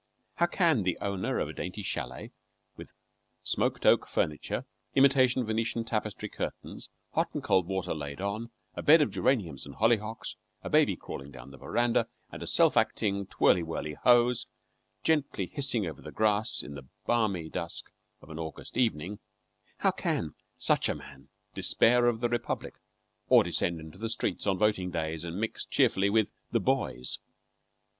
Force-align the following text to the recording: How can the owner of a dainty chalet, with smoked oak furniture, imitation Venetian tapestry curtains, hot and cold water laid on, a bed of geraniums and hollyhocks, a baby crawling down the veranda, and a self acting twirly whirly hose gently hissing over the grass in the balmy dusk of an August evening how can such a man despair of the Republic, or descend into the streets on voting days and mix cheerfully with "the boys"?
How 0.37 0.47
can 0.47 0.81
the 0.81 0.97
owner 0.99 1.37
of 1.37 1.47
a 1.47 1.53
dainty 1.53 1.83
chalet, 1.83 2.31
with 2.75 2.95
smoked 3.43 3.85
oak 3.85 4.07
furniture, 4.07 4.65
imitation 4.95 5.45
Venetian 5.45 5.83
tapestry 5.85 6.27
curtains, 6.27 6.89
hot 7.11 7.29
and 7.35 7.43
cold 7.43 7.67
water 7.67 7.93
laid 7.93 8.19
on, 8.19 8.49
a 8.73 8.81
bed 8.81 9.01
of 9.01 9.11
geraniums 9.11 9.63
and 9.63 9.75
hollyhocks, 9.75 10.37
a 10.63 10.71
baby 10.71 10.95
crawling 10.95 11.29
down 11.29 11.51
the 11.51 11.57
veranda, 11.59 12.07
and 12.31 12.41
a 12.41 12.47
self 12.47 12.75
acting 12.77 13.27
twirly 13.27 13.61
whirly 13.61 13.93
hose 13.93 14.47
gently 15.03 15.45
hissing 15.45 15.85
over 15.85 16.01
the 16.01 16.11
grass 16.11 16.63
in 16.63 16.73
the 16.73 16.87
balmy 17.05 17.47
dusk 17.47 17.91
of 18.21 18.31
an 18.31 18.39
August 18.39 18.77
evening 18.77 19.19
how 19.81 19.91
can 19.91 20.33
such 20.57 20.89
a 20.89 20.95
man 20.95 21.29
despair 21.53 22.07
of 22.07 22.21
the 22.21 22.29
Republic, 22.29 22.73
or 23.27 23.43
descend 23.43 23.79
into 23.79 23.99
the 23.99 24.09
streets 24.09 24.47
on 24.47 24.57
voting 24.57 24.89
days 24.89 25.23
and 25.23 25.39
mix 25.39 25.63
cheerfully 25.63 26.09
with 26.09 26.31
"the 26.49 26.59
boys"? 26.59 27.19